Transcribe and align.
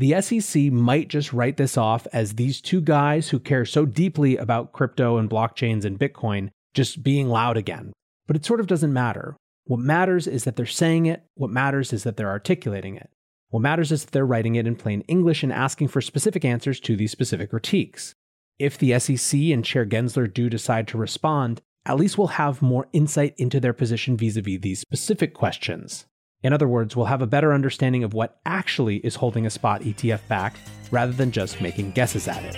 The 0.00 0.18
SEC 0.22 0.72
might 0.72 1.08
just 1.08 1.30
write 1.34 1.58
this 1.58 1.76
off 1.76 2.06
as 2.10 2.32
these 2.32 2.62
two 2.62 2.80
guys 2.80 3.28
who 3.28 3.38
care 3.38 3.66
so 3.66 3.84
deeply 3.84 4.38
about 4.38 4.72
crypto 4.72 5.18
and 5.18 5.28
blockchains 5.28 5.84
and 5.84 5.98
Bitcoin 5.98 6.48
just 6.72 7.02
being 7.02 7.28
loud 7.28 7.58
again. 7.58 7.92
But 8.26 8.34
it 8.34 8.46
sort 8.46 8.60
of 8.60 8.66
doesn't 8.66 8.94
matter. 8.94 9.36
What 9.64 9.80
matters 9.80 10.26
is 10.26 10.44
that 10.44 10.56
they're 10.56 10.64
saying 10.64 11.04
it. 11.04 11.24
What 11.34 11.50
matters 11.50 11.92
is 11.92 12.04
that 12.04 12.16
they're 12.16 12.30
articulating 12.30 12.96
it. 12.96 13.10
What 13.50 13.60
matters 13.60 13.92
is 13.92 14.06
that 14.06 14.12
they're 14.12 14.24
writing 14.24 14.54
it 14.54 14.66
in 14.66 14.74
plain 14.74 15.02
English 15.02 15.42
and 15.42 15.52
asking 15.52 15.88
for 15.88 16.00
specific 16.00 16.46
answers 16.46 16.80
to 16.80 16.96
these 16.96 17.12
specific 17.12 17.50
critiques. 17.50 18.14
If 18.58 18.78
the 18.78 18.98
SEC 18.98 19.38
and 19.38 19.62
Chair 19.62 19.84
Gensler 19.84 20.32
do 20.32 20.48
decide 20.48 20.88
to 20.88 20.96
respond, 20.96 21.60
at 21.84 21.98
least 21.98 22.16
we'll 22.16 22.28
have 22.28 22.62
more 22.62 22.88
insight 22.94 23.34
into 23.36 23.60
their 23.60 23.74
position 23.74 24.16
vis 24.16 24.38
a 24.38 24.40
vis 24.40 24.60
these 24.62 24.80
specific 24.80 25.34
questions. 25.34 26.06
In 26.42 26.54
other 26.54 26.66
words, 26.66 26.96
we'll 26.96 27.06
have 27.06 27.20
a 27.20 27.26
better 27.26 27.52
understanding 27.52 28.02
of 28.02 28.14
what 28.14 28.38
actually 28.46 28.96
is 28.96 29.16
holding 29.16 29.44
a 29.44 29.50
spot 29.50 29.82
ETF 29.82 30.26
back 30.26 30.56
rather 30.90 31.12
than 31.12 31.30
just 31.30 31.60
making 31.60 31.90
guesses 31.90 32.26
at 32.28 32.42
it. 32.42 32.56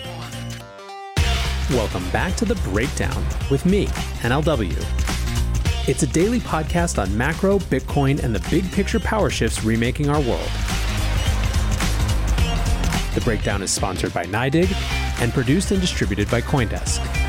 Welcome 1.70 2.08
back 2.10 2.36
to 2.36 2.44
The 2.44 2.54
Breakdown 2.70 3.24
with 3.50 3.66
me, 3.66 3.86
NLW. 4.22 4.72
It's 5.88 6.04
a 6.04 6.06
daily 6.06 6.38
podcast 6.38 7.02
on 7.02 7.16
macro, 7.18 7.58
Bitcoin, 7.58 8.22
and 8.22 8.32
the 8.32 8.48
big 8.50 8.70
picture 8.70 9.00
power 9.00 9.30
shifts 9.30 9.64
remaking 9.64 10.08
our 10.08 10.20
world. 10.20 10.50
The 13.14 13.22
breakdown 13.24 13.62
is 13.62 13.72
sponsored 13.72 14.14
by 14.14 14.26
NYDIG 14.26 14.72
and 15.20 15.32
produced 15.32 15.72
and 15.72 15.80
distributed 15.80 16.30
by 16.30 16.40
CoinDesk. 16.40 17.21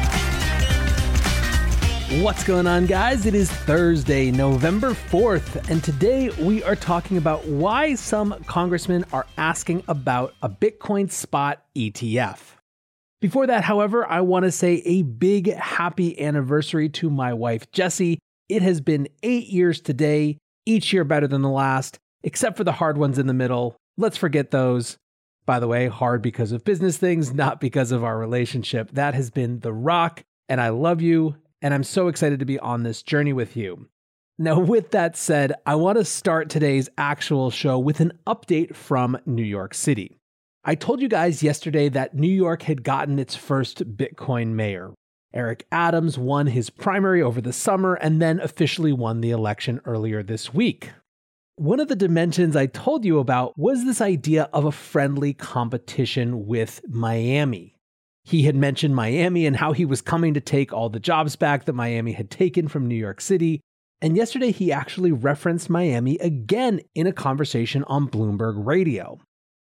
What's 2.22 2.44
going 2.44 2.67
on, 2.67 2.86
guys? 2.86 3.25
It 3.25 3.33
is 3.33 3.50
Thursday, 3.50 4.30
November 4.30 4.92
4th, 4.92 5.67
and 5.72 5.83
today 5.83 6.30
we 6.39 6.64
are 6.64 6.75
talking 6.75 7.17
about 7.17 7.44
why 7.47 7.95
some 7.95 8.36
congressmen 8.45 9.03
are 9.11 9.25
asking 9.36 9.83
about 9.88 10.36
a 10.44 10.47
Bitcoin 10.47 11.11
spot 11.11 11.66
ETF. 11.75 12.38
Before 13.20 13.47
that, 13.47 13.64
however, 13.64 14.05
I 14.08 14.22
want 14.22 14.45
to 14.45 14.52
say 14.52 14.83
a 14.86 15.02
big 15.02 15.55
happy 15.55 16.22
anniversary 16.22 16.88
to 16.89 17.09
my 17.09 17.33
wife, 17.33 17.70
Jessie. 17.72 18.20
It 18.48 18.61
has 18.61 18.80
been 18.80 19.08
eight 19.23 19.48
years 19.48 19.82
today, 19.82 20.38
each 20.67 20.93
year 20.93 21.04
better 21.04 21.27
than 21.27 21.42
the 21.42 21.49
last, 21.49 21.98
except 22.21 22.58
for 22.58 22.64
the 22.64 22.73
hard 22.73 22.98
ones 22.98 23.17
in 23.17 23.26
the 23.26 23.33
middle. 23.33 23.76
Let's 23.98 24.17
forget 24.17 24.52
those. 24.52 24.98
By 25.48 25.59
the 25.59 25.67
way, 25.67 25.88
hard 25.88 26.21
because 26.21 26.52
of 26.52 26.64
business 26.64 26.95
things, 26.95 27.33
not 27.33 27.59
because 27.59 27.92
of 27.92 28.04
our 28.04 28.20
relationship. 28.20 28.92
That 28.92 29.15
has 29.15 29.32
been 29.32 29.61
the 29.61 29.73
rock, 29.73 30.23
and 30.48 30.61
I 30.61 30.70
love 30.70 31.02
you, 31.02 31.38
and 31.64 31.74
I'm 31.74 31.84
so 31.84 32.10
excited 32.10 32.40
to 32.40 32.46
be 32.46 32.60
on 32.60 32.84
this 32.84 33.02
journey 33.02 33.34
with 33.34 33.56
you. 33.56 33.88
Now, 34.38 34.60
with 34.60 34.92
that 34.92 35.16
said, 35.16 35.54
I 35.66 35.76
want 35.76 35.98
to 35.98 36.06
start 36.06 36.50
today's 36.50 36.90
actual 36.98 37.50
show 37.50 37.80
with 37.80 38.02
an 38.02 38.12
update 38.28 38.76
from 38.76 39.18
New 39.26 39.44
York 39.44 39.74
City. 39.74 40.18
I 40.66 40.76
told 40.76 41.02
you 41.02 41.08
guys 41.08 41.42
yesterday 41.42 41.88
that 41.90 42.16
New 42.16 42.32
York 42.32 42.64
had 42.64 42.84
gotten 42.84 43.18
its 43.18 43.36
first 43.36 43.96
Bitcoin 43.96 44.50
mayor. 44.50 44.94
Eric 45.34 45.66
Adams 45.72 46.18
won 46.18 46.48
his 46.48 46.70
primary 46.70 47.22
over 47.22 47.42
the 47.42 47.54
summer 47.54 47.95
and 47.95 48.22
then 48.22 48.40
officially 48.40 48.94
won 48.94 49.22
the 49.22 49.32
election 49.32 49.82
earlier 49.86 50.22
this 50.22 50.54
week. 50.54 50.92
One 51.56 51.80
of 51.80 51.88
the 51.88 51.95
dimensions 51.95 52.56
I 52.56 52.66
told 52.66 53.06
you 53.06 53.20
about 53.20 53.58
was 53.58 53.86
this 53.86 54.02
idea 54.02 54.50
of 54.52 54.66
a 54.66 54.72
friendly 54.72 55.34
competition 55.34 56.45
with 56.45 56.82
Miami. 56.88 57.73
He 58.23 58.44
had 58.44 58.56
mentioned 58.56 58.95
Miami 58.95 59.45
and 59.45 59.58
how 59.58 59.73
he 59.73 59.86
was 59.86 60.02
coming 60.02 60.34
to 60.34 60.39
take 60.39 60.72
all 60.72 60.89
the 60.89 61.00
jobs 61.00 61.36
back 61.36 61.66
that 61.66 61.73
Miami 61.73 62.14
had 62.14 62.30
taken 62.30 62.67
from 62.67 62.88
New 62.88 62.95
York 62.95 63.20
City. 63.20 63.60
And 64.02 64.16
yesterday 64.16 64.52
he 64.52 64.72
actually 64.72 65.11
referenced 65.11 65.70
Miami 65.70 66.17
again 66.20 66.82
in 66.95 67.08
a 67.08 67.14
conversation 67.14 67.83
on 67.86 68.08
Bloomberg 68.08 68.66
Radio. 68.66 69.20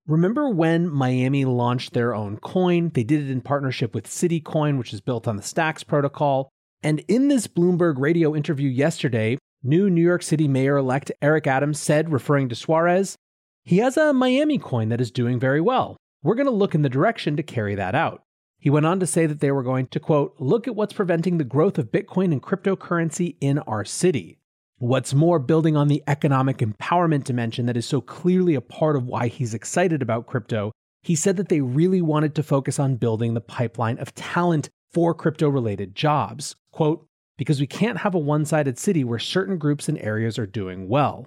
Remember 0.06 0.48
when 0.48 0.88
Miami 0.88 1.44
launched 1.44 1.92
their 1.92 2.14
own 2.14 2.38
coin? 2.38 2.90
They 2.94 3.04
did 3.04 3.22
it 3.22 3.30
in 3.30 3.40
partnership 3.40 3.94
with 3.94 4.08
CityCoin, 4.08 4.78
which 4.78 4.92
is 4.92 5.00
built 5.00 5.28
on 5.28 5.36
the 5.36 5.42
Stacks 5.42 5.84
protocol. 5.84 6.48
And 6.82 7.00
in 7.06 7.28
this 7.28 7.46
Bloomberg 7.46 7.98
radio 7.98 8.34
interview 8.34 8.68
yesterday, 8.68 9.38
new 9.62 9.88
New 9.88 10.02
York 10.02 10.22
City 10.22 10.48
Mayor 10.48 10.76
elect 10.76 11.12
Eric 11.22 11.46
Adams 11.46 11.78
said, 11.78 12.12
referring 12.12 12.48
to 12.48 12.56
Suarez, 12.56 13.16
he 13.62 13.78
has 13.78 13.96
a 13.96 14.12
Miami 14.12 14.58
coin 14.58 14.88
that 14.88 15.00
is 15.00 15.10
doing 15.10 15.38
very 15.38 15.60
well. 15.60 15.96
We're 16.22 16.34
going 16.34 16.46
to 16.46 16.52
look 16.52 16.74
in 16.74 16.82
the 16.82 16.88
direction 16.88 17.36
to 17.36 17.42
carry 17.42 17.74
that 17.76 17.94
out. 17.94 18.22
He 18.60 18.70
went 18.70 18.84
on 18.84 19.00
to 19.00 19.06
say 19.06 19.24
that 19.26 19.40
they 19.40 19.50
were 19.50 19.62
going 19.62 19.86
to, 19.88 19.98
quote, 19.98 20.34
look 20.38 20.68
at 20.68 20.76
what's 20.76 20.92
preventing 20.92 21.38
the 21.38 21.44
growth 21.44 21.78
of 21.78 21.90
Bitcoin 21.90 22.30
and 22.30 22.42
cryptocurrency 22.42 23.36
in 23.40 23.58
our 23.60 23.86
city. 23.86 24.38
What's 24.76 25.14
more, 25.14 25.38
building 25.38 25.76
on 25.76 25.88
the 25.88 26.02
economic 26.06 26.58
empowerment 26.58 27.24
dimension 27.24 27.66
that 27.66 27.76
is 27.76 27.86
so 27.86 28.00
clearly 28.00 28.54
a 28.54 28.60
part 28.60 28.96
of 28.96 29.06
why 29.06 29.28
he's 29.28 29.54
excited 29.54 30.02
about 30.02 30.26
crypto, 30.26 30.72
he 31.02 31.16
said 31.16 31.38
that 31.38 31.48
they 31.48 31.62
really 31.62 32.02
wanted 32.02 32.34
to 32.34 32.42
focus 32.42 32.78
on 32.78 32.96
building 32.96 33.32
the 33.32 33.40
pipeline 33.40 33.98
of 33.98 34.14
talent 34.14 34.68
for 34.92 35.14
crypto 35.14 35.48
related 35.48 35.94
jobs. 35.94 36.54
Quote, 36.72 37.06
because 37.38 37.60
we 37.60 37.66
can't 37.66 37.98
have 37.98 38.14
a 38.14 38.18
one 38.18 38.44
sided 38.44 38.78
city 38.78 39.04
where 39.04 39.18
certain 39.18 39.56
groups 39.56 39.88
and 39.88 39.98
areas 39.98 40.38
are 40.38 40.46
doing 40.46 40.88
well. 40.88 41.26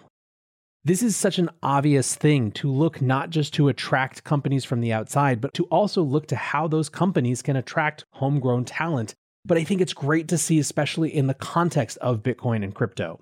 This 0.86 1.02
is 1.02 1.16
such 1.16 1.40
an 1.40 1.50
obvious 1.62 2.14
thing 2.14 2.52
to 2.54 2.70
look 2.70 3.02
not 3.02 3.30
just 3.30 3.54
to 3.54 3.70
attract 3.70 4.26
companies 4.26 4.66
from 4.66 4.82
the 4.82 4.92
outside, 4.92 5.40
but 5.40 5.54
to 5.54 5.64
also 5.66 6.04
look 6.04 6.28
to 6.28 6.36
how 6.36 6.68
those 6.68 6.90
companies 6.90 7.42
can 7.42 7.56
attract 7.56 8.04
homegrown 8.12 8.66
talent. 8.66 9.16
But 9.46 9.58
I 9.58 9.64
think 9.64 9.80
it's 9.80 9.94
great 9.94 10.28
to 10.28 10.38
see, 10.38 10.60
especially 10.60 11.16
in 11.16 11.28
the 11.28 11.36
context 11.36 11.98
of 12.00 12.22
Bitcoin 12.22 12.66
and 12.66 12.76
crypto. 12.76 13.22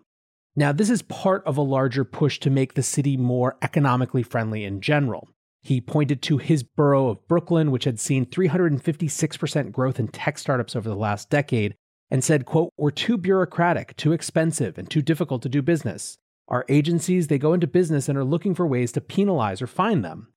Now, 0.55 0.71
this 0.71 0.89
is 0.89 1.03
part 1.03 1.45
of 1.45 1.55
a 1.55 1.61
larger 1.61 2.03
push 2.03 2.39
to 2.39 2.49
make 2.49 2.73
the 2.73 2.81
city 2.81 3.15
more 3.15 3.57
economically 3.61 4.23
friendly 4.23 4.65
in 4.65 4.81
general. 4.81 5.29
He 5.61 5.79
pointed 5.81 6.23
to 6.23 6.39
his 6.39 6.63
borough 6.63 7.09
of 7.09 7.27
Brooklyn, 7.27 7.69
which 7.69 7.83
had 7.83 7.99
seen 7.99 8.25
356% 8.25 9.71
growth 9.71 9.99
in 9.99 10.07
tech 10.07 10.39
startups 10.39 10.75
over 10.75 10.89
the 10.89 10.95
last 10.95 11.29
decade, 11.29 11.75
and 12.09 12.23
said, 12.23 12.47
quote, 12.47 12.73
We're 12.75 12.89
too 12.89 13.19
bureaucratic, 13.19 13.95
too 13.97 14.13
expensive, 14.13 14.79
and 14.79 14.89
too 14.89 15.03
difficult 15.03 15.43
to 15.43 15.49
do 15.49 15.61
business. 15.61 16.17
Our 16.51 16.65
agencies, 16.67 17.27
they 17.27 17.37
go 17.37 17.53
into 17.53 17.65
business 17.65 18.09
and 18.09 18.17
are 18.17 18.25
looking 18.25 18.53
for 18.53 18.67
ways 18.67 18.91
to 18.91 19.01
penalize 19.01 19.61
or 19.61 19.67
fine 19.67 20.01
them. 20.01 20.27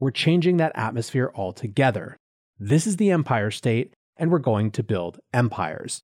We're 0.00 0.10
changing 0.10 0.56
that 0.56 0.72
atmosphere 0.74 1.30
altogether. 1.32 2.16
This 2.58 2.88
is 2.88 2.96
the 2.96 3.12
Empire 3.12 3.52
State, 3.52 3.94
and 4.16 4.32
we're 4.32 4.40
going 4.40 4.72
to 4.72 4.82
build 4.82 5.20
empires. 5.32 6.02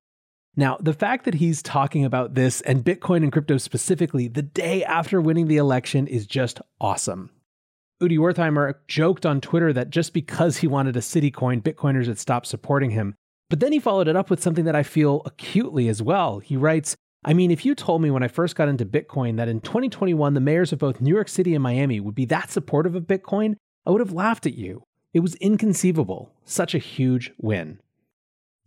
Now, 0.55 0.79
the 0.81 0.93
fact 0.93 1.25
that 1.25 1.35
he's 1.35 1.63
talking 1.63 2.05
about 2.05 2.35
this 2.35 2.61
and 2.61 2.85
Bitcoin 2.85 3.25
and 3.25 3.33
crypto 3.33 3.59
specifically 3.59 4.29
the 4.29 4.41
day 4.41 4.85
after 4.85 5.21
winning 5.21 5.49
the 5.49 5.57
election 5.57 6.07
is 6.07 6.29
just 6.29 6.61
awesome. 6.81 7.31
Udi 8.01 8.19
Wertheimer 8.19 8.75
joked 8.87 9.27
on 9.27 9.41
Twitter 9.41 9.73
that 9.73 9.91
just 9.91 10.13
because 10.13 10.59
he 10.59 10.69
wanted 10.69 10.97
a 10.97 11.03
city 11.03 11.33
coin, 11.33 11.61
Bitcoiners 11.61 12.07
had 12.07 12.21
stopped 12.21 12.47
supporting 12.47 12.91
him. 12.91 13.17
But 13.51 13.59
then 13.59 13.73
he 13.73 13.81
followed 13.81 14.07
it 14.07 14.17
up 14.17 14.31
with 14.31 14.43
something 14.43 14.65
that 14.65 14.77
I 14.77 14.85
feel 14.85 15.23
acutely 15.25 15.89
as 15.89 16.01
well. 16.01 16.39
He 16.39 16.57
writes, 16.57 16.95
I 17.29 17.35
mean, 17.35 17.51
if 17.51 17.65
you 17.65 17.75
told 17.75 18.03
me 18.03 18.11
when 18.13 18.23
I 18.23 18.29
first 18.29 18.55
got 18.55 18.69
into 18.69 18.87
Bitcoin 18.87 19.37
that 19.37 19.49
in 19.49 19.61
2021 19.61 20.35
the 20.35 20.41
mayors 20.41 20.73
of 20.73 20.79
both 20.79 21.01
New 21.01 21.13
York 21.13 21.29
City 21.29 21.55
and 21.55 21.63
Miami 21.63 21.99
would 21.99 22.15
be 22.15 22.25
that 22.27 22.53
supportive 22.53 22.95
of 22.95 23.09
Bitcoin, 23.09 23.57
I 23.85 23.91
would 23.91 24.01
have 24.01 24.13
laughed 24.13 24.47
at 24.47 24.55
you. 24.55 24.85
It 25.13 25.21
was 25.21 25.35
inconceivable. 25.37 26.31
Such 26.45 26.73
a 26.73 26.79
huge 26.79 27.33
win. 27.37 27.81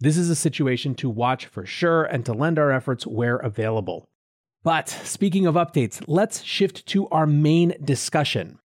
This 0.01 0.17
is 0.17 0.29
a 0.29 0.35
situation 0.35 0.93
to 0.95 1.09
watch 1.09 1.45
for 1.45 1.65
sure 1.65 2.03
and 2.03 2.25
to 2.25 2.33
lend 2.33 2.59
our 2.59 2.69
efforts 2.69 3.07
where 3.07 3.37
available. 3.37 4.09
But 4.61 4.89
speaking 4.89 5.47
of 5.47 5.55
updates, 5.55 6.03
let's 6.05 6.43
shift 6.43 6.85
to 6.87 7.07
our 7.09 7.25
main 7.25 7.75
discussion. 7.81 8.59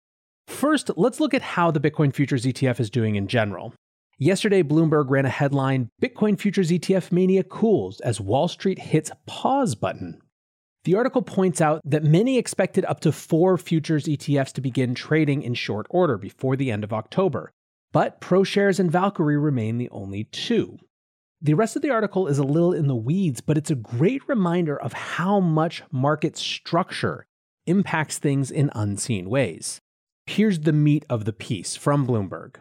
First, 0.48 0.90
let's 0.96 1.20
look 1.20 1.34
at 1.34 1.42
how 1.42 1.70
the 1.70 1.82
Bitcoin 1.82 2.14
Futures 2.14 2.46
ETF 2.46 2.80
is 2.80 2.90
doing 2.90 3.16
in 3.16 3.28
general. 3.28 3.74
Yesterday, 4.22 4.62
Bloomberg 4.62 5.10
ran 5.10 5.26
a 5.26 5.30
headline 5.30 5.90
Bitcoin 6.00 6.40
Futures 6.40 6.70
ETF 6.70 7.12
mania 7.12 7.44
cools 7.44 8.00
as 8.02 8.22
Wall 8.22 8.48
Street 8.48 8.78
hits 8.78 9.10
pause 9.26 9.74
button. 9.74 10.22
The 10.84 10.94
article 10.94 11.24
points 11.24 11.60
out 11.60 11.82
that 11.86 12.04
many 12.04 12.38
expected 12.38 12.86
up 12.86 13.00
to 13.00 13.12
four 13.12 13.58
futures 13.58 14.06
ETFs 14.06 14.54
to 14.54 14.62
begin 14.62 14.94
trading 14.94 15.42
in 15.42 15.56
short 15.56 15.88
order 15.90 16.20
before 16.20 16.56
the 16.56 16.70
end 16.70 16.84
of 16.84 16.94
October, 16.94 17.52
but 17.92 18.22
ProShares 18.22 18.80
and 18.80 18.92
Valkyrie 18.92 19.40
remain 19.40 19.80
the 19.80 19.90
only 19.90 20.26
two. 20.26 20.78
The 21.42 21.56
rest 21.56 21.76
of 21.76 21.82
the 21.82 21.90
article 21.90 22.28
is 22.28 22.38
a 22.38 22.44
little 22.44 22.74
in 22.74 22.86
the 22.86 22.96
weeds, 22.96 23.42
but 23.42 23.58
it's 23.58 23.72
a 23.72 23.76
great 23.76 24.22
reminder 24.30 24.80
of 24.80 24.94
how 24.94 25.40
much 25.40 25.82
market 25.92 26.38
structure 26.38 27.26
impacts 27.66 28.20
things 28.20 28.52
in 28.52 28.70
unseen 28.76 29.32
ways. 29.32 29.82
Here's 30.28 30.60
the 30.60 30.74
meat 30.74 31.08
of 31.10 31.26
the 31.26 31.34
piece 31.34 31.76
from 31.76 32.06
Bloomberg. 32.06 32.58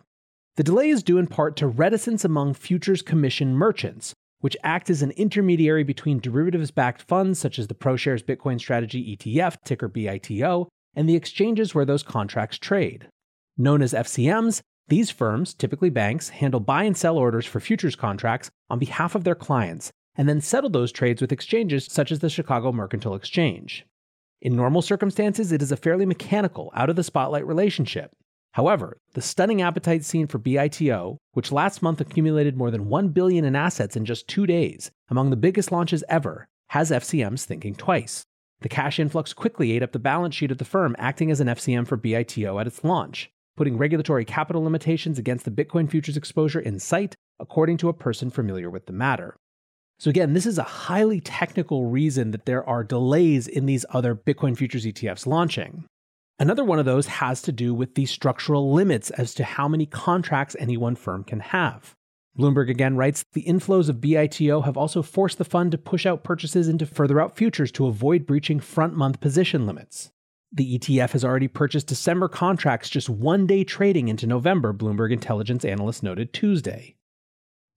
The 0.60 0.64
delay 0.64 0.90
is 0.90 1.02
due 1.02 1.16
in 1.16 1.26
part 1.26 1.56
to 1.56 1.66
reticence 1.66 2.22
among 2.22 2.52
futures 2.52 3.00
commission 3.00 3.54
merchants, 3.54 4.12
which 4.40 4.58
act 4.62 4.90
as 4.90 5.00
an 5.00 5.12
intermediary 5.12 5.84
between 5.84 6.20
derivatives 6.20 6.70
backed 6.70 7.00
funds 7.00 7.38
such 7.38 7.58
as 7.58 7.68
the 7.68 7.74
ProShares 7.74 8.22
Bitcoin 8.22 8.60
Strategy 8.60 9.16
ETF, 9.16 9.56
ticker 9.64 9.88
BITO, 9.88 10.68
and 10.94 11.08
the 11.08 11.16
exchanges 11.16 11.74
where 11.74 11.86
those 11.86 12.02
contracts 12.02 12.58
trade. 12.58 13.08
Known 13.56 13.80
as 13.80 13.94
FCMs, 13.94 14.60
these 14.88 15.08
firms, 15.08 15.54
typically 15.54 15.88
banks, 15.88 16.28
handle 16.28 16.60
buy 16.60 16.84
and 16.84 16.94
sell 16.94 17.16
orders 17.16 17.46
for 17.46 17.58
futures 17.58 17.96
contracts 17.96 18.50
on 18.68 18.78
behalf 18.78 19.14
of 19.14 19.24
their 19.24 19.34
clients 19.34 19.90
and 20.14 20.28
then 20.28 20.42
settle 20.42 20.68
those 20.68 20.92
trades 20.92 21.22
with 21.22 21.32
exchanges 21.32 21.86
such 21.90 22.12
as 22.12 22.18
the 22.18 22.28
Chicago 22.28 22.70
Mercantile 22.70 23.14
Exchange. 23.14 23.86
In 24.42 24.56
normal 24.56 24.82
circumstances, 24.82 25.52
it 25.52 25.62
is 25.62 25.72
a 25.72 25.76
fairly 25.78 26.04
mechanical, 26.04 26.70
out 26.74 26.90
of 26.90 26.96
the 26.96 27.02
spotlight 27.02 27.46
relationship. 27.46 28.12
However, 28.52 28.98
the 29.14 29.22
stunning 29.22 29.62
appetite 29.62 30.04
seen 30.04 30.26
for 30.26 30.38
BITO, 30.38 31.18
which 31.32 31.52
last 31.52 31.82
month 31.82 32.00
accumulated 32.00 32.56
more 32.56 32.70
than 32.70 32.88
1 32.88 33.10
billion 33.10 33.44
in 33.44 33.54
assets 33.54 33.96
in 33.96 34.04
just 34.04 34.26
2 34.28 34.46
days, 34.46 34.90
among 35.08 35.30
the 35.30 35.36
biggest 35.36 35.70
launches 35.70 36.02
ever, 36.08 36.48
has 36.70 36.90
FCMs 36.90 37.44
thinking 37.44 37.74
twice. 37.74 38.24
The 38.60 38.68
cash 38.68 38.98
influx 38.98 39.32
quickly 39.32 39.72
ate 39.72 39.82
up 39.82 39.92
the 39.92 39.98
balance 39.98 40.34
sheet 40.34 40.50
of 40.50 40.58
the 40.58 40.64
firm 40.64 40.96
acting 40.98 41.30
as 41.30 41.40
an 41.40 41.46
FCM 41.46 41.86
for 41.86 41.96
BITO 41.96 42.58
at 42.58 42.66
its 42.66 42.84
launch, 42.84 43.30
putting 43.56 43.78
regulatory 43.78 44.24
capital 44.24 44.62
limitations 44.62 45.18
against 45.18 45.44
the 45.44 45.50
Bitcoin 45.50 45.88
futures 45.88 46.16
exposure 46.16 46.60
in 46.60 46.78
sight, 46.78 47.14
according 47.38 47.76
to 47.78 47.88
a 47.88 47.94
person 47.94 48.30
familiar 48.30 48.68
with 48.68 48.86
the 48.86 48.92
matter. 48.92 49.36
So, 49.98 50.10
again, 50.10 50.32
this 50.32 50.46
is 50.46 50.58
a 50.58 50.62
highly 50.62 51.20
technical 51.20 51.86
reason 51.86 52.30
that 52.32 52.46
there 52.46 52.66
are 52.68 52.82
delays 52.82 53.46
in 53.46 53.66
these 53.66 53.84
other 53.90 54.14
Bitcoin 54.14 54.56
futures 54.56 54.86
ETFs 54.86 55.26
launching. 55.26 55.84
Another 56.40 56.64
one 56.64 56.78
of 56.78 56.86
those 56.86 57.06
has 57.06 57.42
to 57.42 57.52
do 57.52 57.74
with 57.74 57.96
the 57.96 58.06
structural 58.06 58.72
limits 58.72 59.10
as 59.10 59.34
to 59.34 59.44
how 59.44 59.68
many 59.68 59.84
contracts 59.84 60.56
any 60.58 60.74
one 60.74 60.96
firm 60.96 61.22
can 61.22 61.40
have. 61.40 61.94
Bloomberg 62.38 62.70
again 62.70 62.96
writes 62.96 63.26
the 63.34 63.42
inflows 63.42 63.90
of 63.90 64.00
BITO 64.00 64.62
have 64.62 64.78
also 64.78 65.02
forced 65.02 65.36
the 65.36 65.44
fund 65.44 65.70
to 65.72 65.76
push 65.76 66.06
out 66.06 66.24
purchases 66.24 66.66
into 66.66 66.86
further 66.86 67.20
out 67.20 67.36
futures 67.36 67.70
to 67.72 67.86
avoid 67.86 68.24
breaching 68.24 68.58
front 68.58 68.94
month 68.94 69.20
position 69.20 69.66
limits. 69.66 70.12
The 70.50 70.78
ETF 70.78 71.10
has 71.10 71.26
already 71.26 71.46
purchased 71.46 71.88
December 71.88 72.26
contracts 72.26 72.88
just 72.88 73.10
one 73.10 73.46
day 73.46 73.62
trading 73.62 74.08
into 74.08 74.26
November, 74.26 74.72
Bloomberg 74.72 75.12
intelligence 75.12 75.62
analyst 75.62 76.02
noted 76.02 76.32
Tuesday. 76.32 76.96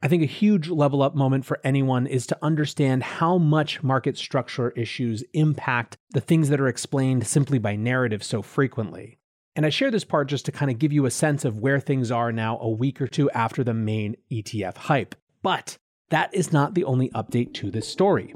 I 0.04 0.10
think 0.10 0.22
a 0.22 0.26
huge 0.26 0.68
level 0.68 1.02
up 1.02 1.16
moment 1.16 1.46
for 1.46 1.62
anyone 1.64 2.08
is 2.08 2.28
to 2.28 2.38
understand 2.42 3.04
how 3.04 3.38
much 3.38 3.82
market 3.82 4.18
structure 4.18 4.72
issues 4.72 5.24
impact 5.32 5.96
the 6.12 6.20
things 6.20 6.50
that 6.50 6.60
are 6.60 6.68
explained 6.68 7.26
simply 7.26 7.58
by 7.58 7.78
narrative 7.78 8.22
so 8.22 8.42
frequently. 8.42 9.18
And 9.56 9.66
I 9.66 9.70
share 9.70 9.92
this 9.92 10.04
part 10.04 10.28
just 10.28 10.44
to 10.48 10.52
kind 10.52 10.70
of 10.70 10.78
give 10.78 10.92
you 10.92 11.06
a 11.06 11.12
sense 11.12 11.46
of 11.46 11.60
where 11.60 11.80
things 11.80 12.12
are 12.12 12.34
now 12.34 12.60
a 12.60 12.70
week 12.70 13.00
or 13.00 13.08
two 13.08 13.32
after 13.32 13.64
the 13.64 13.74
main 13.74 14.18
ETF 14.30 14.76
hype. 14.76 15.16
But 15.42 15.78
that 16.10 16.34
is 16.34 16.52
not 16.52 16.74
the 16.74 16.84
only 16.84 17.10
update 17.12 17.54
to 17.54 17.72
this 17.72 17.88
story. 17.88 18.36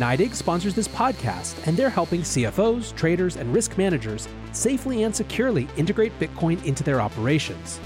NYDIG 0.00 0.34
sponsors 0.34 0.74
this 0.74 0.88
podcast, 0.88 1.66
and 1.66 1.76
they're 1.76 1.90
helping 1.90 2.22
CFOs, 2.22 2.96
traders, 2.96 3.36
and 3.36 3.52
risk 3.52 3.76
managers 3.76 4.28
safely 4.52 5.02
and 5.02 5.14
securely 5.14 5.68
integrate 5.76 6.18
Bitcoin 6.18 6.64
into 6.64 6.82
their 6.82 7.02
operations. 7.02 7.78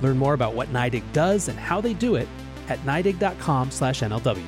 Learn 0.00 0.16
more 0.16 0.32
about 0.32 0.54
what 0.54 0.72
NYDIG 0.72 1.04
does 1.12 1.48
and 1.48 1.58
how 1.58 1.78
they 1.78 1.92
do 1.92 2.14
it 2.14 2.26
at 2.70 2.78
NYDIG.com 2.86 3.70
slash 3.70 4.00
NLW. 4.00 4.42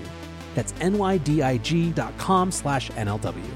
That's 0.55 0.73
NYDIG.com 0.73 2.51
slash 2.51 2.91
NLW. 2.93 3.55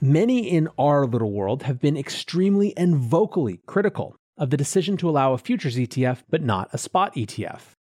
Many 0.00 0.48
in 0.48 0.68
our 0.78 1.04
little 1.04 1.32
world 1.32 1.64
have 1.64 1.80
been 1.80 1.96
extremely 1.96 2.76
and 2.76 2.94
vocally 2.94 3.58
critical 3.66 4.14
of 4.38 4.50
the 4.50 4.56
decision 4.56 4.96
to 4.98 5.08
allow 5.08 5.32
a 5.32 5.38
futures 5.38 5.76
ETF 5.76 6.22
but 6.30 6.42
not 6.42 6.68
a 6.72 6.78
spot 6.78 7.12
ETF. 7.16 7.75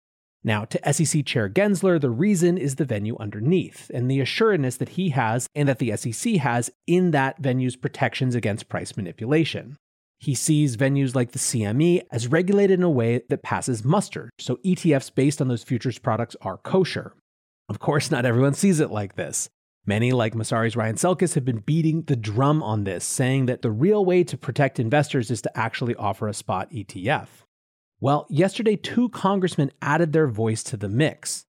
Now, 0.46 0.64
to 0.66 0.94
SEC 0.94 1.26
Chair 1.26 1.50
Gensler, 1.50 2.00
the 2.00 2.12
reason 2.12 2.56
is 2.56 2.76
the 2.76 2.86
venue 2.86 3.18
underneath 3.20 3.90
and 3.92 4.10
the 4.10 4.22
assuredness 4.22 4.78
that 4.78 4.90
he 4.90 5.10
has 5.10 5.48
and 5.56 5.68
that 5.68 5.80
the 5.80 5.98
SEC 5.98 6.36
has 6.36 6.70
in 6.86 7.10
that 7.12 7.40
venue's 7.40 7.76
protections 7.76 8.36
against 8.36 8.70
price 8.70 8.96
manipulation. 8.96 9.76
He 10.20 10.36
sees 10.36 10.78
venues 10.78 11.16
like 11.16 11.32
the 11.32 11.40
CME 11.40 12.04
as 12.12 12.28
regulated 12.28 12.80
in 12.80 12.84
a 12.84 12.90
way 12.92 13.24
that 13.28 13.42
passes 13.42 13.84
muster, 13.84 14.30
so 14.38 14.58
ETFs 14.58 15.14
based 15.14 15.42
on 15.42 15.48
those 15.48 15.64
futures 15.64 15.98
products 15.98 16.36
are 16.42 16.58
kosher. 16.58 17.14
Of 17.68 17.80
course, 17.80 18.12
not 18.12 18.26
everyone 18.26 18.54
sees 18.54 18.80
it 18.80 18.92
like 18.92 19.16
this. 19.16 19.50
Many, 19.88 20.12
like 20.12 20.36
Messari's 20.36 20.76
Ryan 20.76 20.96
Selkis, 20.96 21.34
have 21.34 21.46
been 21.46 21.60
beating 21.60 22.04
the 22.04 22.16
drum 22.16 22.62
on 22.62 22.84
this, 22.84 23.04
saying 23.04 23.48
that 23.48 23.64
the 23.64 23.72
real 23.72 24.06
way 24.06 24.24
to 24.24 24.38
protect 24.38 24.80
investors 24.80 25.32
is 25.32 25.42
to 25.42 25.58
actually 25.58 25.96
offer 25.96 26.28
a 26.28 26.36
spot 26.36 26.72
ETF. 26.72 27.28
Well, 28.02 28.28
yesterday, 28.30 28.76
two 28.76 29.10
congressmen 29.10 29.72
added 29.82 30.12
their 30.12 30.28
voice 30.28 30.64
to 30.64 30.78
the 30.78 30.90
mix. 30.90 31.46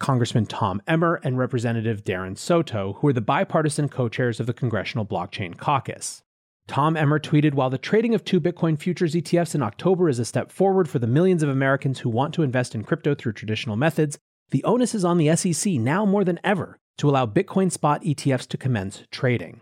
Congressman 0.00 0.46
Tom 0.46 0.82
Emmer 0.88 1.20
and 1.22 1.38
Representative 1.38 2.02
Darren 2.02 2.36
Soto, 2.36 2.94
who 2.94 3.08
are 3.08 3.12
the 3.12 3.20
bipartisan 3.20 3.88
co 3.88 4.08
chairs 4.08 4.40
of 4.40 4.46
the 4.46 4.52
Congressional 4.52 5.06
Blockchain 5.06 5.56
Caucus. 5.56 6.22
Tom 6.66 6.96
Emmer 6.96 7.20
tweeted 7.20 7.54
While 7.54 7.70
the 7.70 7.78
trading 7.78 8.14
of 8.14 8.24
two 8.24 8.40
Bitcoin 8.40 8.78
futures 8.78 9.14
ETFs 9.14 9.54
in 9.54 9.62
October 9.62 10.08
is 10.08 10.18
a 10.18 10.24
step 10.24 10.50
forward 10.50 10.88
for 10.88 10.98
the 10.98 11.06
millions 11.06 11.42
of 11.42 11.48
Americans 11.48 12.00
who 12.00 12.08
want 12.08 12.34
to 12.34 12.42
invest 12.42 12.74
in 12.74 12.82
crypto 12.82 13.14
through 13.14 13.34
traditional 13.34 13.76
methods, 13.76 14.18
the 14.50 14.64
onus 14.64 14.94
is 14.94 15.04
on 15.04 15.18
the 15.18 15.34
SEC 15.36 15.74
now 15.74 16.04
more 16.04 16.24
than 16.24 16.40
ever 16.42 16.76
to 16.98 17.08
allow 17.08 17.26
Bitcoin 17.26 17.70
spot 17.70 18.02
ETFs 18.02 18.48
to 18.48 18.56
commence 18.56 19.04
trading. 19.10 19.60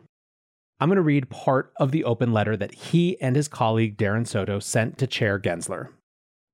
I'm 0.80 0.88
going 0.88 0.96
to 0.96 1.02
read 1.02 1.30
part 1.30 1.72
of 1.76 1.92
the 1.92 2.04
open 2.04 2.32
letter 2.32 2.56
that 2.56 2.74
he 2.74 3.20
and 3.20 3.36
his 3.36 3.48
colleague 3.48 3.96
Darren 3.96 4.26
Soto 4.26 4.58
sent 4.58 4.98
to 4.98 5.06
Chair 5.06 5.38
Gensler. 5.38 5.90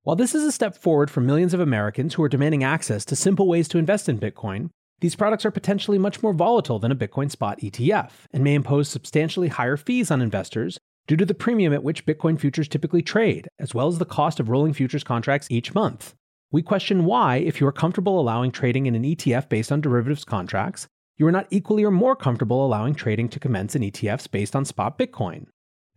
While 0.03 0.15
this 0.15 0.33
is 0.33 0.45
a 0.45 0.51
step 0.51 0.77
forward 0.77 1.11
for 1.11 1.19
millions 1.19 1.53
of 1.53 1.59
Americans 1.59 2.13
who 2.13 2.23
are 2.23 2.29
demanding 2.29 2.63
access 2.63 3.03
to 3.03 3.17
simple 3.17 3.49
ways 3.49 3.67
to 3.67 3.77
invest 3.77 4.07
in 4.07 4.17
Bitcoin, 4.17 4.69
these 5.01 5.15
products 5.15 5.45
are 5.45 5.51
potentially 5.51 5.97
much 5.97 6.23
more 6.23 6.31
volatile 6.31 6.79
than 6.79 6.91
a 6.91 6.95
Bitcoin 6.95 7.29
spot 7.29 7.59
ETF 7.59 8.11
and 8.31 8.41
may 8.41 8.55
impose 8.55 8.87
substantially 8.87 9.49
higher 9.49 9.75
fees 9.75 10.09
on 10.09 10.21
investors 10.21 10.79
due 11.07 11.17
to 11.17 11.25
the 11.25 11.33
premium 11.33 11.73
at 11.73 11.83
which 11.83 12.05
Bitcoin 12.05 12.39
futures 12.39 12.69
typically 12.69 13.01
trade, 13.01 13.49
as 13.59 13.73
well 13.73 13.87
as 13.87 13.97
the 13.97 14.05
cost 14.05 14.39
of 14.39 14.47
rolling 14.47 14.71
futures 14.71 15.03
contracts 15.03 15.47
each 15.49 15.73
month. 15.75 16.13
We 16.49 16.61
question 16.61 17.03
why, 17.03 17.37
if 17.37 17.59
you 17.59 17.67
are 17.67 17.73
comfortable 17.73 18.21
allowing 18.21 18.51
trading 18.51 18.85
in 18.85 18.95
an 18.95 19.03
ETF 19.03 19.49
based 19.49 19.69
on 19.69 19.81
derivatives 19.81 20.23
contracts, 20.23 20.87
you 21.17 21.27
are 21.27 21.31
not 21.31 21.47
equally 21.49 21.83
or 21.83 21.91
more 21.91 22.15
comfortable 22.15 22.65
allowing 22.65 22.95
trading 22.95 23.27
to 23.29 23.39
commence 23.39 23.75
in 23.75 23.81
ETFs 23.81 24.31
based 24.31 24.55
on 24.55 24.63
spot 24.63 24.97
Bitcoin. 24.97 25.47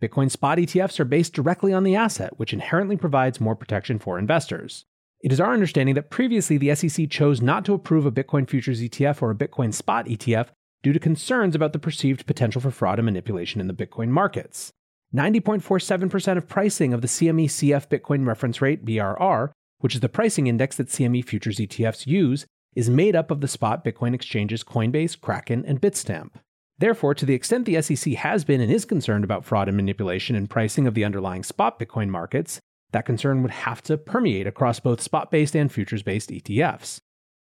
Bitcoin 0.03 0.29
spot 0.29 0.57
ETFs 0.57 0.99
are 0.99 1.05
based 1.05 1.33
directly 1.33 1.71
on 1.71 1.85
the 1.85 1.95
asset, 1.95 2.37
which 2.37 2.51
inherently 2.51 2.97
provides 2.97 3.39
more 3.39 3.55
protection 3.55 3.99
for 3.99 4.19
investors. 4.19 4.83
It 5.21 5.31
is 5.31 5.39
our 5.39 5.53
understanding 5.53 5.95
that 5.95 6.09
previously 6.09 6.57
the 6.57 6.75
SEC 6.75 7.09
chose 7.09 7.41
not 7.41 7.63
to 7.63 7.73
approve 7.73 8.05
a 8.05 8.11
Bitcoin 8.11 8.49
futures 8.49 8.81
ETF 8.81 9.21
or 9.21 9.31
a 9.31 9.35
Bitcoin 9.35 9.73
spot 9.73 10.05
ETF 10.07 10.49
due 10.83 10.91
to 10.91 10.99
concerns 10.99 11.55
about 11.55 11.71
the 11.71 11.79
perceived 11.79 12.25
potential 12.25 12.59
for 12.59 12.71
fraud 12.71 12.99
and 12.99 13.05
manipulation 13.05 13.61
in 13.61 13.67
the 13.67 13.73
Bitcoin 13.73 14.09
markets. 14.09 14.73
90.47% 15.15 16.37
of 16.37 16.49
pricing 16.49 16.93
of 16.93 17.01
the 17.01 17.07
CME 17.07 17.45
CF 17.45 17.87
Bitcoin 17.87 18.27
reference 18.27 18.61
rate, 18.61 18.83
BRR, 18.83 19.51
which 19.79 19.95
is 19.95 20.01
the 20.01 20.09
pricing 20.09 20.47
index 20.47 20.75
that 20.75 20.89
CME 20.89 21.23
futures 21.23 21.59
ETFs 21.59 22.05
use, 22.05 22.45
is 22.75 22.89
made 22.89 23.15
up 23.15 23.31
of 23.31 23.39
the 23.39 23.47
spot 23.47 23.85
Bitcoin 23.85 24.13
exchanges 24.13 24.65
Coinbase, 24.65 25.19
Kraken, 25.21 25.63
and 25.65 25.79
Bitstamp. 25.79 26.31
Therefore, 26.79 27.13
to 27.13 27.25
the 27.25 27.33
extent 27.33 27.65
the 27.65 27.81
SEC 27.81 28.13
has 28.13 28.43
been 28.43 28.61
and 28.61 28.71
is 28.71 28.85
concerned 28.85 29.23
about 29.23 29.45
fraud 29.45 29.67
and 29.67 29.77
manipulation 29.77 30.35
in 30.35 30.47
pricing 30.47 30.87
of 30.87 30.95
the 30.95 31.05
underlying 31.05 31.43
spot 31.43 31.79
Bitcoin 31.79 32.09
markets, 32.09 32.59
that 32.91 33.05
concern 33.05 33.41
would 33.41 33.51
have 33.51 33.81
to 33.83 33.97
permeate 33.97 34.47
across 34.47 34.79
both 34.79 35.01
spot 35.01 35.31
based 35.31 35.55
and 35.55 35.71
futures 35.71 36.03
based 36.03 36.29
ETFs. 36.29 36.99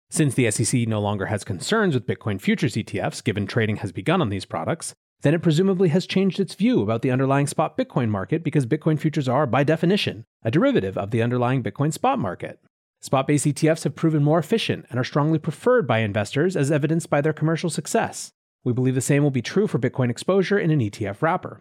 Since 0.09 0.35
the 0.35 0.51
SEC 0.51 0.87
no 0.87 0.99
longer 0.99 1.27
has 1.27 1.45
concerns 1.45 1.93
with 1.93 2.07
Bitcoin 2.07 2.41
futures 2.41 2.75
ETFs, 2.75 3.23
given 3.23 3.47
trading 3.47 3.77
has 3.77 3.93
begun 3.93 4.21
on 4.21 4.29
these 4.29 4.45
products, 4.45 4.93
then 5.21 5.33
it 5.33 5.41
presumably 5.41 5.89
has 5.89 6.05
changed 6.07 6.39
its 6.39 6.55
view 6.55 6.81
about 6.81 7.01
the 7.01 7.11
underlying 7.11 7.47
spot 7.47 7.77
Bitcoin 7.77 8.09
market 8.09 8.43
because 8.43 8.65
Bitcoin 8.65 8.99
futures 8.99 9.29
are, 9.29 9.45
by 9.45 9.63
definition, 9.63 10.25
a 10.43 10.51
derivative 10.51 10.97
of 10.97 11.11
the 11.11 11.21
underlying 11.21 11.63
Bitcoin 11.63 11.93
spot 11.93 12.19
market. 12.19 12.59
Spot 12.99 13.25
based 13.25 13.45
ETFs 13.45 13.83
have 13.83 13.95
proven 13.95 14.23
more 14.23 14.39
efficient 14.39 14.85
and 14.89 14.99
are 14.99 15.03
strongly 15.03 15.39
preferred 15.39 15.87
by 15.87 15.99
investors, 15.99 16.57
as 16.57 16.71
evidenced 16.71 17.09
by 17.09 17.21
their 17.21 17.33
commercial 17.33 17.69
success. 17.69 18.31
We 18.63 18.73
believe 18.73 18.95
the 18.95 19.01
same 19.01 19.23
will 19.23 19.31
be 19.31 19.41
true 19.41 19.67
for 19.67 19.79
Bitcoin 19.79 20.09
exposure 20.09 20.59
in 20.59 20.71
an 20.71 20.79
ETF 20.79 21.21
wrapper. 21.21 21.59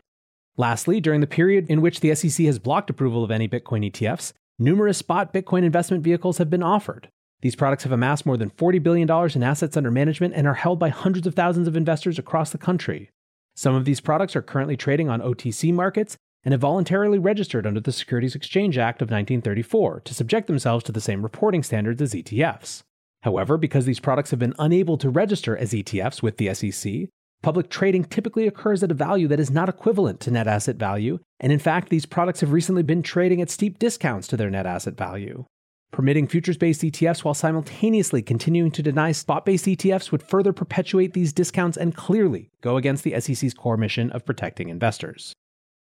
Lastly, 0.57 1.01
during 1.01 1.21
the 1.21 1.27
period 1.27 1.67
in 1.69 1.81
which 1.81 2.01
the 2.01 2.15
SEC 2.15 2.45
has 2.47 2.59
blocked 2.59 2.91
approval 2.91 3.25
of 3.25 3.31
any 3.31 3.49
Bitcoin 3.49 3.91
ETFs, 3.91 4.33
numerous 4.59 4.99
spot 4.99 5.33
Bitcoin 5.33 5.65
investment 5.65 6.05
vehicles 6.05 6.39
have 6.39 6.51
been 6.51 6.63
offered. 6.63 7.09
These 7.41 7.57
products 7.57 7.85
have 7.85 7.93
amassed 7.93 8.27
more 8.27 8.37
than 8.37 8.51
$40 8.51 8.83
billion 8.83 9.11
in 9.35 9.43
assets 9.43 9.77
under 9.77 9.91
management 9.91 10.35
and 10.35 10.47
are 10.47 10.55
held 10.55 10.79
by 10.79 10.91
hundreds 10.91 11.27
of 11.27 11.35
thousands 11.35 11.67
of 11.67 11.77
investors 11.77 12.19
across 12.19 12.51
the 12.51 12.59
country. 12.59 13.09
Some 13.55 13.75
of 13.75 13.87
these 13.87 14.01
products 14.01 14.37
are 14.37 14.43
currently 14.43 14.77
trading 14.77 15.09
on 15.09 15.23
OTC 15.23 15.73
markets 15.73 16.17
and 16.45 16.53
have 16.53 16.61
voluntarily 16.61 17.19
registered 17.19 17.67
under 17.67 17.81
the 17.81 17.93
Securities 17.93 18.35
Exchange 18.35 18.77
Act 18.79 19.03
of 19.03 19.07
1934 19.07 20.01
to 20.01 20.15
subject 20.15 20.47
themselves 20.47 20.85
to 20.85 20.93
the 20.93 21.01
same 21.01 21.23
reporting 21.23 21.63
standards 21.63 22.01
as 22.03 22.13
ETFs. 22.13 22.83
However, 23.23 23.59
because 23.59 23.85
these 23.85 24.01
products 24.01 24.31
have 24.31 24.39
been 24.39 24.55
unable 24.59 24.97
to 24.99 25.11
register 25.11 25.57
as 25.57 25.73
ETFs 25.73 26.23
with 26.23 26.39
the 26.39 26.55
SEC, 26.55 27.09
public 27.43 27.69
trading 27.69 28.05
typically 28.05 28.47
occurs 28.47 28.83
at 28.83 28.91
a 28.91 28.95
value 28.95 29.29
that 29.29 29.41
is 29.41 29.51
not 29.51 29.69
equivalent 29.69 30.21
to 30.21 30.31
net 30.31 30.47
asset 30.47 30.77
value, 30.77 31.19
and 31.39 31.53
in 31.53 31.59
fact, 31.59 31.91
these 31.91 32.07
products 32.07 32.41
have 32.41 32.53
recently 32.53 32.83
been 32.83 33.03
trading 33.03 33.41
at 33.41 33.51
steep 33.51 33.79
discounts 33.79 34.27
to 34.29 34.37
their 34.37 34.51
net 34.51 34.67
asset 34.67 34.97
value. 34.97 35.45
Permitting 35.93 36.29
futures 36.29 36.57
based 36.57 36.83
ETFs 36.83 37.25
while 37.25 37.35
simultaneously 37.35 38.23
continuing 38.23 38.71
to 38.71 38.83
deny 38.83 39.11
spot 39.11 39.45
based 39.45 39.67
ETFs 39.67 40.13
would 40.13 40.23
further 40.23 40.53
perpetuate 40.53 41.15
these 41.15 41.33
discounts 41.33 41.77
and 41.77 41.97
clearly 41.97 42.49
go 42.63 42.77
against 42.77 43.03
the 43.03 43.21
SEC's 43.21 43.55
core 43.55 43.77
mission 43.77 44.11
of 44.13 44.25
protecting 44.25 44.69
investors. 44.69 45.35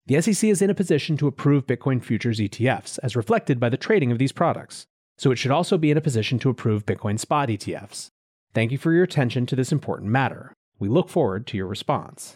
The 0.07 0.21
SEC 0.23 0.49
is 0.49 0.63
in 0.63 0.71
a 0.71 0.75
position 0.75 1.19
to 1.19 1.27
approve 1.27 1.67
Bitcoin 1.67 2.03
futures 2.03 2.41
ETFs, 2.41 2.99
as 3.03 3.15
reflected 3.15 3.61
by 3.61 3.69
the 3.69 3.77
trading 3.77 4.11
of 4.11 4.19
these 4.19 4.33
products, 4.33 4.87
so 5.19 5.31
it 5.31 5.37
should 5.37 5.51
also 5.51 5.77
be 5.77 5.91
in 5.91 5.99
a 5.99 6.03
position 6.03 6.39
to 6.39 6.49
approve 6.49 6.87
Bitcoin 6.87 7.19
spot 7.19 7.49
ETFs. 7.49 8.09
Thank 8.55 8.73
you 8.73 8.79
for 8.79 8.93
your 8.93 9.05
attention 9.05 9.45
to 9.47 9.57
this 9.57 9.73
important 9.73 10.11
matter. 10.11 10.55
We 10.79 10.89
look 10.89 11.09
forward 11.09 11.47
to 11.49 11.57
your 11.57 11.67
response. 11.67 12.35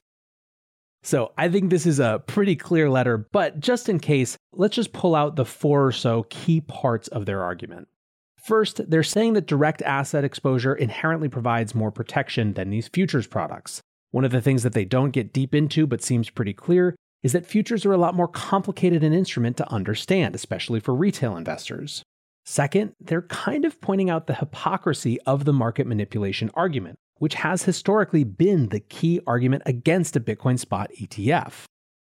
So 1.05 1.33
I 1.37 1.49
think 1.49 1.71
this 1.71 1.87
is 1.87 1.99
a 1.99 2.23
pretty 2.27 2.55
clear 2.55 2.89
letter, 2.91 3.19
but 3.19 3.59
just 3.59 3.89
in 3.89 3.99
case, 3.99 4.37
let's 4.53 4.77
just 4.77 4.93
pull 4.93 5.15
out 5.15 5.37
the 5.37 5.45
four 5.45 5.87
or 5.87 5.93
so 5.93 6.27
key 6.29 6.61
parts 6.61 7.09
of 7.09 7.27
their 7.27 7.43
argument. 7.43 7.89
First, 8.37 8.91
they're 8.91 9.03
saying 9.03 9.35
that 9.35 9.47
direct 9.47 9.83
asset 9.83 10.25
exposure 10.25 10.75
inherently 10.75 11.29
provides 11.29 11.75
more 11.75 11.91
protection 11.93 12.55
than 12.55 12.71
these 12.71 12.89
futures 12.89 13.27
products. 13.27 13.81
One 14.11 14.25
of 14.25 14.33
the 14.33 14.41
things 14.41 14.62
that 14.65 14.75
they 14.75 14.85
don't 14.85 15.11
get 15.11 15.33
deep 15.33 15.55
into 15.55 15.87
but 15.87 16.03
seems 16.03 16.31
pretty 16.31 16.53
clear 16.53 16.95
is 17.23 17.33
that 17.33 17.47
futures 17.47 17.87
are 17.87 17.93
a 17.93 17.99
lot 17.99 18.17
more 18.17 18.29
complicated 18.29 19.05
an 19.05 19.12
instrument 19.12 19.57
to 19.57 19.73
understand, 19.73 20.35
especially 20.35 20.81
for 20.81 20.95
retail 20.95 21.37
investors. 21.37 22.03
Second, 22.44 22.92
they're 23.00 23.22
kind 23.22 23.64
of 23.64 23.80
pointing 23.80 24.11
out 24.11 24.26
the 24.26 24.34
hypocrisy 24.34 25.20
of 25.22 25.44
the 25.44 25.52
market 25.52 25.87
manipulation 25.87 26.50
argument, 26.54 26.99
which 27.18 27.34
has 27.34 27.64
historically 27.64 28.25
been 28.25 28.68
the 28.68 28.80
key 28.80 29.20
argument 29.26 29.62
against 29.64 30.16
a 30.16 30.20
Bitcoin 30.20 30.58
spot 30.58 30.90
ETF. 31.00 31.64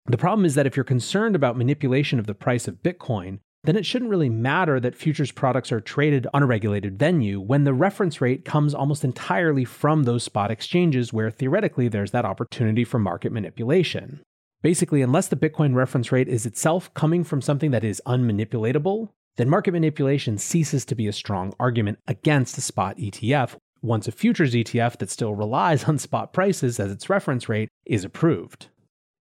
The 0.07 0.17
problem 0.17 0.45
is 0.45 0.55
that 0.55 0.67
if 0.67 0.75
you're 0.75 0.83
concerned 0.83 1.35
about 1.35 1.57
manipulation 1.57 2.19
of 2.19 2.27
the 2.27 2.35
price 2.35 2.67
of 2.67 2.83
Bitcoin, 2.83 3.39
then 3.63 3.75
it 3.75 3.85
shouldn't 3.85 4.11
really 4.11 4.29
matter 4.29 4.79
that 4.79 4.95
futures 4.95 5.31
products 5.31 5.71
are 5.71 5.81
traded 5.81 6.27
on 6.33 6.43
a 6.43 6.45
regulated 6.45 6.99
venue 6.99 7.39
when 7.39 7.63
the 7.63 7.73
reference 7.73 8.21
rate 8.21 8.45
comes 8.45 8.75
almost 8.75 9.03
entirely 9.03 9.65
from 9.65 10.03
those 10.03 10.23
spot 10.23 10.51
exchanges 10.51 11.11
where 11.11 11.31
theoretically 11.31 11.87
there's 11.87 12.11
that 12.11 12.25
opportunity 12.25 12.83
for 12.83 12.99
market 12.99 13.31
manipulation. 13.31 14.21
Basically, 14.61 15.01
unless 15.01 15.27
the 15.27 15.35
Bitcoin 15.35 15.73
reference 15.73 16.11
rate 16.11 16.27
is 16.27 16.45
itself 16.45 16.93
coming 16.93 17.23
from 17.23 17.41
something 17.41 17.71
that 17.71 17.83
is 17.83 18.01
unmanipulatable, 18.05 19.09
then 19.37 19.49
market 19.49 19.71
manipulation 19.71 20.37
ceases 20.37 20.85
to 20.85 20.95
be 20.95 21.07
a 21.07 21.13
strong 21.13 21.53
argument 21.59 21.99
against 22.07 22.57
a 22.57 22.61
spot 22.61 22.97
ETF 22.97 23.57
once 23.81 24.07
a 24.07 24.11
futures 24.11 24.53
ETF 24.53 24.97
that 24.97 25.09
still 25.09 25.35
relies 25.35 25.83
on 25.83 25.97
spot 25.97 26.33
prices 26.33 26.79
as 26.79 26.91
its 26.91 27.09
reference 27.09 27.49
rate 27.49 27.69
is 27.85 28.03
approved. 28.03 28.67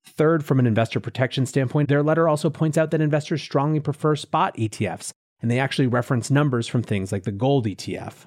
Third, 0.07 0.45
from 0.45 0.59
an 0.59 0.67
investor 0.67 1.01
protection 1.01 1.47
standpoint, 1.47 1.89
their 1.89 2.03
letter 2.03 2.29
also 2.29 2.51
points 2.51 2.79
out 2.79 2.91
that 2.91 3.01
investors 3.01 3.43
strongly 3.43 3.81
prefer 3.81 4.17
spot 4.17 4.57
ETFs, 4.57 5.11
and 5.41 5.51
they 5.51 5.59
actually 5.59 5.87
reference 5.87 6.31
numbers 6.31 6.69
from 6.69 6.83
things 6.83 7.11
like 7.11 7.25
the 7.25 7.33
gold 7.33 7.67
ETF. 7.67 8.27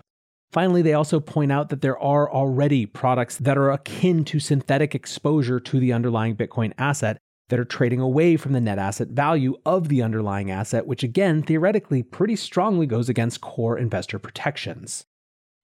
Finally, 0.52 0.82
they 0.82 0.94
also 0.94 1.20
point 1.20 1.52
out 1.52 1.70
that 1.70 1.82
there 1.82 2.00
are 2.00 2.32
already 2.32 2.86
products 2.86 3.38
that 3.38 3.58
are 3.58 3.72
akin 3.72 4.24
to 4.26 4.40
synthetic 4.40 4.96
exposure 4.96 5.60
to 5.60 5.80
the 5.80 5.94
underlying 5.94 6.36
Bitcoin 6.36 6.74
asset 6.78 7.18
that 7.50 7.60
are 7.60 7.66
trading 7.66 8.00
away 8.00 8.38
from 8.38 8.54
the 8.54 8.62
net 8.62 8.78
asset 8.78 9.10
value 9.10 9.56
of 9.66 9.88
the 9.88 10.02
underlying 10.02 10.52
asset, 10.52 10.86
which 10.86 11.04
again, 11.04 11.42
theoretically, 11.42 12.04
pretty 12.04 12.36
strongly 12.36 12.86
goes 12.86 13.10
against 13.10 13.42
core 13.42 13.78
investor 13.78 14.20
protections. 14.20 15.06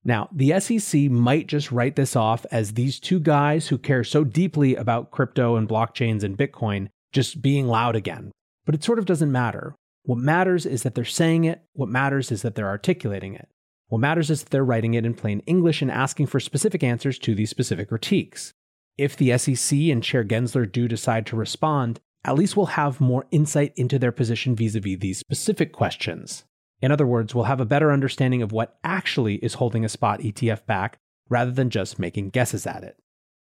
Now, 0.06 0.30
the 0.32 0.60
SEC 0.60 1.10
might 1.10 1.48
just 1.48 1.72
write 1.72 1.96
this 1.96 2.16
off 2.16 2.46
as 2.52 2.74
these 2.74 3.00
two 3.00 3.20
guys 3.20 3.68
who 3.70 3.78
care 3.78 4.04
so 4.04 4.24
deeply 4.24 4.76
about 4.76 5.12
crypto 5.12 5.56
and 5.56 5.68
blockchains 5.68 6.24
and 6.24 6.38
Bitcoin 6.38 6.90
just 7.14 7.42
being 7.42 7.68
loud 7.68 7.96
again. 7.96 8.32
But 8.66 8.76
it 8.76 8.84
sort 8.84 9.00
of 9.00 9.06
doesn't 9.06 9.32
matter. 9.32 9.76
What 10.04 10.18
matters 10.18 10.66
is 10.66 10.84
that 10.84 10.96
they're 10.96 11.06
saying 11.06 11.46
it, 11.46 11.62
what 11.74 11.88
matters 11.88 12.32
is 12.32 12.42
that 12.42 12.56
they're 12.56 12.68
articulating 12.68 13.36
it. 13.36 13.48
What 13.88 14.00
matters 14.00 14.30
is 14.30 14.44
that 14.44 14.50
they're 14.50 14.66
writing 14.66 14.96
it 14.96 15.06
in 15.06 15.14
plain 15.14 15.42
English 15.46 15.82
and 15.82 15.92
asking 15.92 16.28
for 16.28 16.40
specific 16.40 16.84
answers 16.84 17.18
to 17.20 17.36
these 17.36 17.50
specific 17.50 17.90
critiques. 17.90 18.53
If 18.98 19.18
the 19.18 19.38
SEC 19.38 19.78
and 19.80 20.04
Chair 20.04 20.24
Gensler 20.24 20.72
do 20.72 20.88
decide 20.88 21.26
to 21.28 21.36
respond, 21.36 22.00
at 22.26 22.36
least 22.36 22.56
we'll 22.56 22.68
have 22.68 23.02
more 23.02 23.26
insight 23.32 23.74
into 23.76 23.98
their 23.98 24.12
position 24.12 24.56
vis 24.56 24.76
a 24.76 24.80
vis 24.80 25.00
these 25.00 25.20
specific 25.20 25.74
questions. 25.74 26.46
In 26.82 26.92
other 26.92 27.08
words, 27.08 27.34
we'll 27.34 27.46
have 27.46 27.60
a 27.60 27.66
better 27.66 27.92
understanding 27.92 28.42
of 28.42 28.52
what 28.52 28.78
actually 28.84 29.36
is 29.36 29.56
holding 29.56 29.84
a 29.84 29.90
spot 29.90 30.20
ETF 30.20 30.66
back 30.66 30.98
rather 31.30 31.52
than 31.52 31.70
just 31.70 31.98
making 31.98 32.30
guesses 32.30 32.68
at 32.68 32.84
it. 32.84 32.98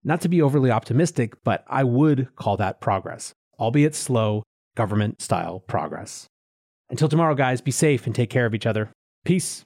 Not 0.04 0.22
to 0.22 0.30
be 0.30 0.42
overly 0.42 0.72
optimistic, 0.72 1.44
but 1.44 1.64
I 1.68 1.84
would 1.84 2.36
call 2.36 2.58
that 2.58 2.80
progress, 2.80 3.34
albeit 3.60 3.96
slow, 3.96 4.44
government 4.76 5.22
style 5.22 5.60
progress. 5.60 6.28
Until 6.90 7.10
tomorrow, 7.10 7.36
guys, 7.36 7.62
be 7.62 7.72
safe 7.72 8.06
and 8.06 8.16
take 8.16 8.30
care 8.30 8.46
of 8.46 8.56
each 8.56 8.66
other. 8.66 8.92
Peace. 9.24 9.66